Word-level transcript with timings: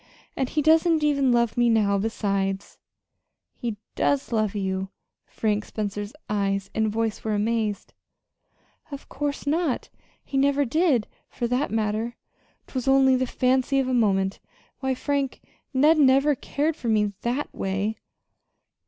"And 0.35 0.49
he 0.49 0.63
doesn't 0.63 1.03
even 1.03 1.31
love 1.31 1.55
me 1.57 1.69
now, 1.69 1.99
besides." 1.99 2.79
"He 3.53 3.77
doesn't 3.93 4.35
love 4.35 4.55
you!" 4.55 4.89
Frank 5.27 5.63
Spencer's 5.63 6.11
eyes 6.27 6.71
and 6.73 6.91
voice 6.91 7.23
were 7.23 7.35
amazed. 7.35 7.93
"Of 8.89 9.07
course 9.09 9.45
not! 9.45 9.89
He 10.23 10.37
never 10.39 10.65
did, 10.65 11.05
for 11.29 11.45
that 11.49 11.69
matter. 11.69 12.15
'Twas 12.65 12.87
only 12.87 13.15
the 13.15 13.27
fancy 13.27 13.77
of 13.77 13.87
a 13.87 13.93
moment. 13.93 14.39
Why, 14.79 14.95
Frank, 14.95 15.39
Ned 15.71 15.99
never 15.99 16.33
cared 16.33 16.75
for 16.75 16.87
me 16.87 17.13
that 17.21 17.53
way!" 17.53 17.99